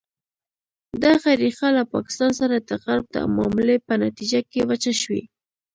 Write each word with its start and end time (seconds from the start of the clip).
دغه 1.03 1.29
ریښه 1.43 1.69
له 1.77 1.83
پاکستان 1.93 2.31
سره 2.39 2.55
د 2.59 2.71
غرب 2.83 3.05
د 3.15 3.17
معاملې 3.35 3.77
په 3.87 3.93
نتیجه 4.05 4.39
کې 4.51 4.61
وچه 4.69 4.93
شوې. 5.01 5.23